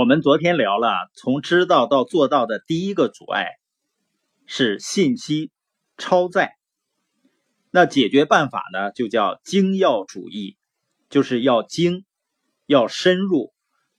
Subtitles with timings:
[0.00, 3.48] 我们昨天聊了，从知道到做到的第一个阻碍
[4.46, 5.50] 是信息
[5.98, 6.56] 超载。
[7.70, 10.56] 那解决办法呢，就叫精要主义，
[11.10, 12.06] 就是要精，
[12.64, 13.52] 要深入，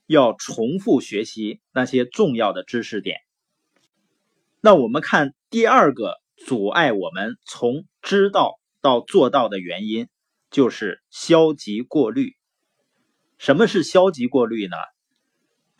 [0.07, 3.17] 要重复学习那些重要的知识点。
[4.59, 6.15] 那我们看第二个
[6.47, 10.07] 阻碍我们从知道到做到的原因，
[10.49, 12.35] 就是消极过滤。
[13.37, 14.75] 什么是消极过滤呢？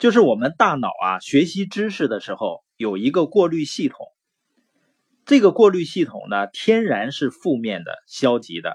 [0.02, 4.08] 就是我们大脑啊，学习知识的时候有一个过滤系统，
[5.24, 8.74] 这个过滤系统呢，天然是负面的、消极的。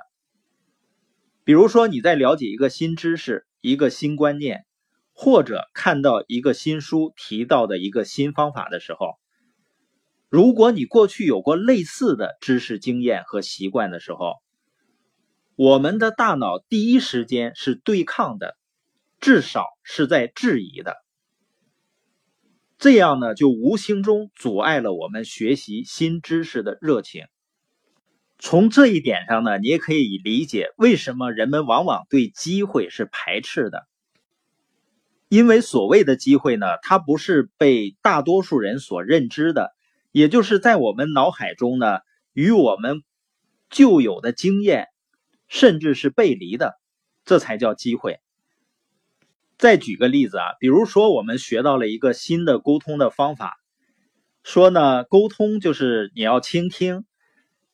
[1.44, 4.66] 比如说你在了解一个新知识、一个新观念，
[5.12, 9.20] 或者看到一个新书提到的一个新方法的时候，
[10.30, 14.36] 如果你过去有过类似的知识经验和习惯的时候，
[15.58, 18.56] 我们的大脑第一时间是对抗的，
[19.20, 20.96] 至少是在质疑的。
[22.78, 27.26] 这样呢，就无形中阻碍了我们学习新知识的热情。
[28.38, 33.88] 从这一点上呢，你也可以理解为什么人们往往对机会是排斥的。
[35.28, 39.72] 因为所谓的机会呢，它不是被大多数人所认知的，
[40.12, 42.00] 也就是在我们脑海中呢，
[42.34, 43.02] 与我们
[43.72, 44.86] 旧有的经验
[45.48, 46.80] 甚至是背离的，
[47.26, 48.20] 这才叫机会。
[49.58, 53.58] 再举个例子啊，比如说我们学到了一个新的沟通的方法，
[54.44, 57.06] 说呢，沟通就是你要倾听，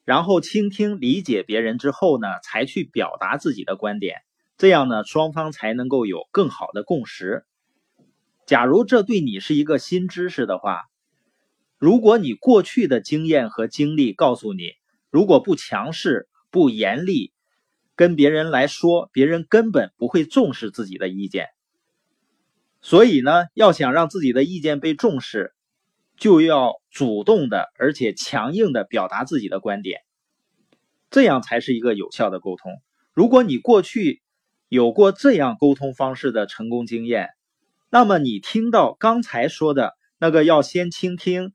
[0.05, 4.21] 然后倾听理解别人之后呢，才去表达自己的观点，
[4.57, 7.43] 这样呢，双方才能够有更好的共识。
[8.45, 10.83] 假如这对你是一个新知识的话，
[11.77, 14.71] 如果你过去的经验和经历告诉你，
[15.09, 17.33] 如果不强势、不严厉
[17.97, 21.47] 跟别人来说，别人根本不会重视自己的意见。
[22.85, 25.53] 所以呢，要想让自己的意见被重视，
[26.17, 30.01] 就要主动的，而且强硬的表达自己的观点，
[31.09, 32.73] 这样才是一个有效的沟通。
[33.13, 34.21] 如果你过去
[34.67, 37.29] 有过这样沟通方式的成功经验，
[37.89, 41.53] 那么你听到刚才说的那个要先倾听，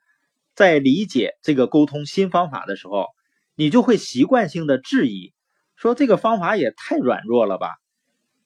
[0.54, 3.06] 再理解这个沟通新方法的时候，
[3.54, 5.34] 你就会习惯性的质疑，
[5.76, 7.68] 说这个方法也太软弱了吧。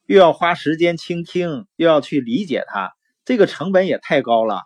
[0.06, 2.92] 又要花时间倾听，又要去理解他，
[3.24, 4.62] 这个成本也太高了，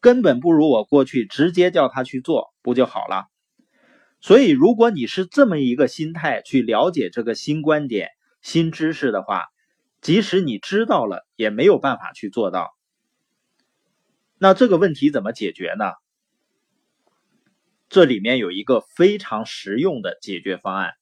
[0.00, 3.26] 根本不如我过去直接叫他去做不就好了？
[4.20, 8.10] 所以，如果你是这么一个心态去了解这个新观点、
[8.42, 9.46] 新知识的话，
[10.02, 12.76] 即使你知道了，也没有办法去做到。
[14.36, 15.92] 那这个问题怎么解决呢？
[17.88, 20.92] 这里面有一个非常实用的解决方案，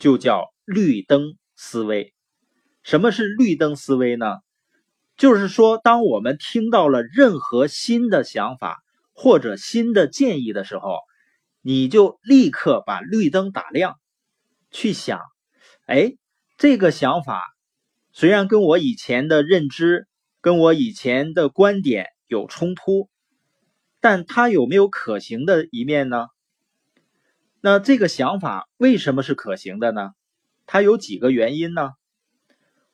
[0.00, 2.15] 就叫绿灯思维。
[2.86, 4.36] 什么是绿灯思维呢？
[5.16, 8.80] 就是说，当我们听到了任何新的想法
[9.12, 11.00] 或者新的建议的时候，
[11.62, 13.98] 你就立刻把绿灯打亮，
[14.70, 15.20] 去想：
[15.86, 16.12] 哎，
[16.58, 17.42] 这个想法
[18.12, 20.06] 虽然跟我以前的认知、
[20.40, 23.10] 跟我以前的观点有冲突，
[24.00, 26.28] 但它有没有可行的一面呢？
[27.60, 30.12] 那这个想法为什么是可行的呢？
[30.66, 31.90] 它有几个原因呢？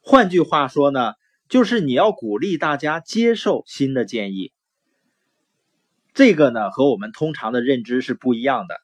[0.04, 1.14] 换句话说呢，
[1.48, 4.52] 就是你要鼓励大家接受新的建议。
[6.12, 8.80] 这个呢和我们通常的认知是不一样的，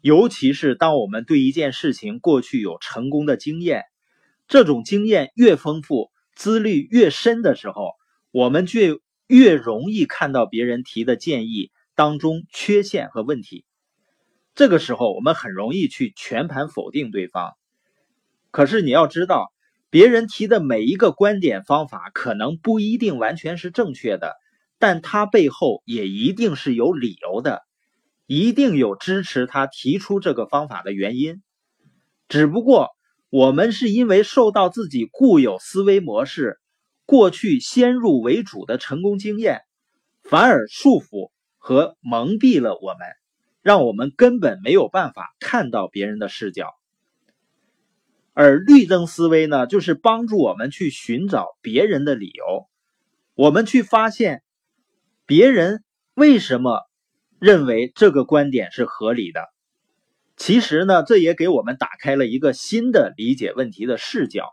[0.00, 3.82] 尤其是当我们对一件事情过去有成功的经验，
[4.46, 7.94] 这种经验越丰富、资历越深的时候，
[8.30, 13.64] 我们就越容易看到别人提的建议当中缺陷和问题。
[14.54, 17.54] 这个时候，我们很容易去全盘否定对方。
[18.52, 19.52] 可是你要知道。
[19.90, 24.36] 别人提的每一个观点方法可能不一定完全是正确的，
[24.78, 27.62] 但他背后也一定是有理由的，
[28.26, 31.42] 一定有支持他提出这个方法的原因。
[32.28, 32.90] 只不过
[33.30, 36.60] 我们是因为受到自己固有思维模式、
[37.04, 39.62] 过去先入为主的成功经验，
[40.22, 43.00] 反而束缚和蒙蔽了我们，
[43.60, 46.68] 让我们根本没有办法看到别人的视角。
[48.32, 52.68] 而律政思维呢，就是帮助我们去寻找别人的理由，
[53.34, 54.42] 我们去发现
[55.26, 55.82] 别人
[56.14, 56.82] 为什么
[57.38, 59.48] 认为这个观点是合理的。
[60.36, 64.46] 其实呢，这也给我们打开了一个新的理解问题的视角。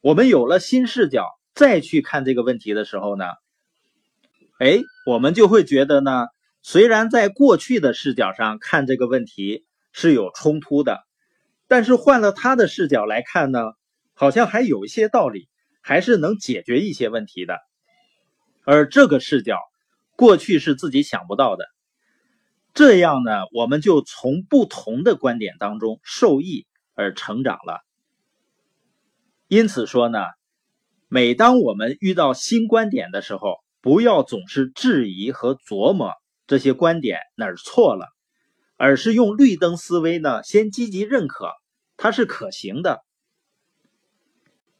[0.00, 3.24] 我们有了新视角，再去看这个问题的时候呢，
[4.58, 6.26] 哎，我们就会觉得呢，
[6.60, 11.00] 虽然在过去的视角上看这个问题是有冲突的。
[11.72, 13.58] 但是换了他的视角来看呢，
[14.12, 15.48] 好像还有一些道理，
[15.80, 17.56] 还是能解决一些问题的。
[18.66, 19.56] 而这个视角
[20.14, 21.64] 过去是自己想不到的。
[22.74, 27.80] 这样呢，我们就从不同的观点当中受益而成长了。
[29.48, 30.18] 因此说呢，
[31.08, 36.12] 每当我们遇到新观点的时候，不要总是质疑和琢磨
[36.46, 38.08] 这些观点哪儿错了，
[38.76, 41.50] 而是用绿灯思维呢，先积极认可
[42.02, 43.04] 它是可行的。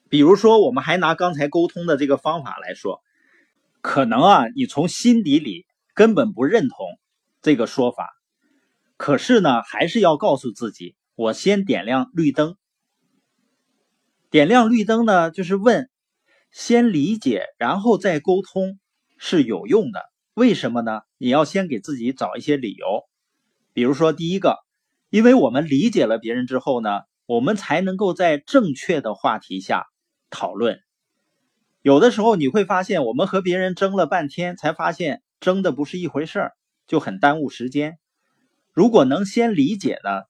[0.09, 3.01] 比如说，我们还拿刚才沟通的这个方法来说，
[3.81, 5.65] 可能啊，你从心底里
[5.95, 6.99] 根本不认同
[7.41, 8.11] 这个说法，
[8.97, 12.57] 可是呢，还是要告诉自己，我先点亮绿灯。
[14.29, 15.89] 点亮绿灯呢，就是问，
[16.51, 18.81] 先理解，然后再沟通
[19.17, 20.03] 是有用的。
[20.35, 21.03] 为什么呢？
[21.19, 23.05] 你要先给自己找一些理由。
[23.73, 24.59] 比如说，第一个，
[25.09, 29.87] 因为我们理解了别人之后呢，我们才能够在正确的话题下。
[30.35, 30.81] 讨论，
[31.83, 36.53] 有的时候你会发现，我们和别人争了半天，才发现争的不是一回事儿，
[36.87, 37.99] 就很耽误时间。
[38.73, 40.23] 如果能先理解呢，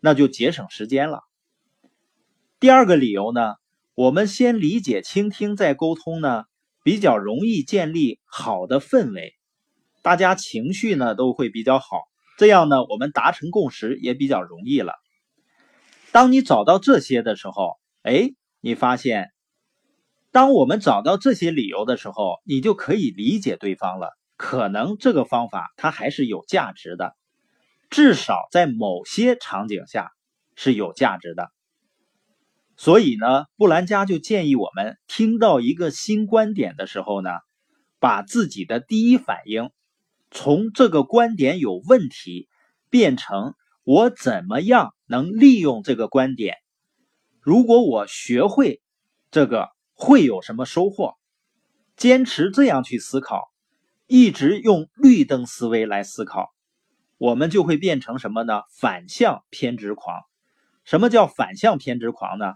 [0.00, 1.20] 那就节省时间了。
[2.60, 3.54] 第二个理由呢，
[3.94, 6.44] 我们先理解、倾听再沟通呢，
[6.82, 9.32] 比较容易建立好的氛围，
[10.02, 12.02] 大家情绪呢都会比较好，
[12.36, 14.92] 这样呢，我们达成共识也比较容易了。
[16.12, 18.34] 当你找到这些的时候，哎。
[18.64, 19.32] 你发现，
[20.30, 24.16] 当我们找到这些理由的时候，你就可以理解对方了。
[24.36, 27.16] 可能这个方法它还是有价值的，
[27.90, 30.12] 至少在某些场景下
[30.54, 31.50] 是有价值的。
[32.76, 37.30] 所以呢，布兰加就建议我们，听到一个新观点的时候呢，
[37.98, 39.72] 把自己的第一反应
[40.30, 42.48] 从这个观点有问题，
[42.90, 46.56] 变成我怎么样能利用这个观点。
[47.40, 48.80] 如果我学会
[49.30, 51.14] 这个，会有什么收获？
[51.96, 53.50] 坚持这样去思考，
[54.06, 56.50] 一直用绿灯思维来思考，
[57.18, 58.62] 我们就会变成什么呢？
[58.78, 60.20] 反向偏执狂。
[60.84, 62.54] 什么叫反向偏执狂呢？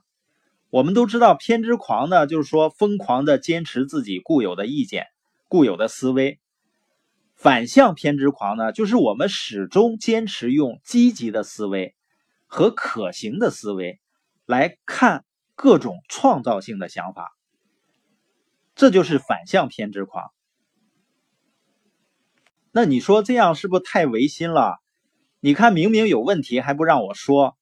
[0.70, 5.06] 我们都知道，偏执狂呢，就是说疯狂的坚持自己固有的意见、
[5.48, 6.40] 固有的思维。
[7.36, 11.94] 反向偏执狂呢，就是我们始终坚持用积极的思维
[12.46, 14.00] 和可行的思维。
[14.46, 15.24] 来看
[15.56, 17.36] 各种创造性的想法，
[18.76, 20.30] 这就是反向偏执狂。
[22.70, 24.76] 那你说这样是不是太违心了？
[25.40, 27.56] 你看明明有问题还不让我说，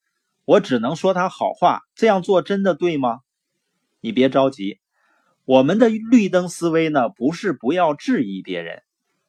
[0.45, 3.21] 我只能说他好话，这样做真的对吗？
[4.01, 4.79] 你别着急，
[5.47, 8.83] 我们的绿灯思维呢，不是不要质疑别人，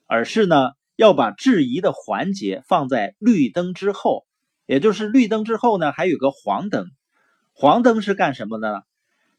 [0.07, 4.25] 而是呢要把质疑的环节放在绿灯之后，
[4.65, 6.87] 也就是绿灯之后呢还有个黄灯。
[7.53, 8.81] 黄灯是干什么的呢？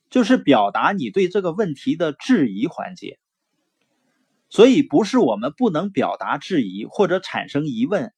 [0.08, 3.18] 就是表达你对这个问题的质疑环节。
[4.48, 8.12] 所以不是我们不能表达质疑或者产生疑问，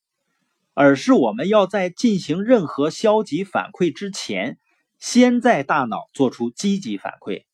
[0.75, 4.59] 而是我们要在进行任何消极反馈之前，
[4.99, 7.45] 先在大脑做出积极反馈，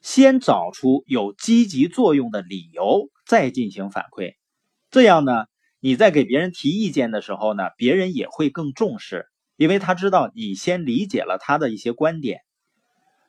[0.00, 4.34] 先找出有积极作用的理由，再进行反馈。
[4.90, 5.46] 这样呢，
[5.80, 9.26] 你在给别人提意见的时候呢，别人也会更重视。
[9.56, 12.42] 因为他知道你先理解了他的一些观点，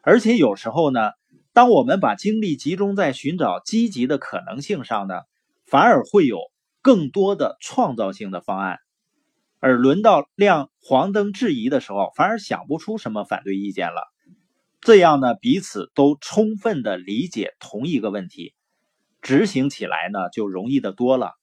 [0.04, 1.10] 而且有时候呢，
[1.54, 5.16] 当我们把精力集中在寻找积极的可能性上呢，
[5.66, 6.38] 反而会有
[6.84, 8.78] 更多的创造性的方案。
[9.60, 14.04] 而轮到亮黄灯质疑的时候，反而想不出什么反对意见了。
[14.82, 18.54] 这样呢，彼此都充分的理解同一个问题，
[19.22, 21.34] 执行起来呢就容易的多了。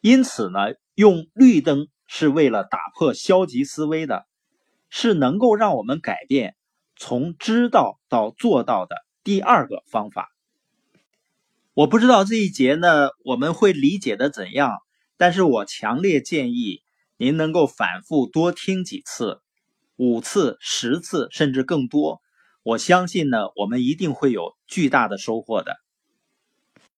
[0.00, 1.88] 因此呢，用绿灯。
[2.10, 4.24] 是为了打破消极思维的，
[4.88, 6.56] 是能够让我们改变
[6.96, 10.30] 从知道到做到的第二个方法。
[11.74, 14.78] 我不知道这一节呢我们会理解的怎样，
[15.18, 16.80] 但是我强烈建议
[17.18, 19.42] 您能够反复多听几次，
[19.98, 22.20] 五次、十次甚至更多。
[22.62, 25.74] 我相信呢，我们一定会有巨大的收获的。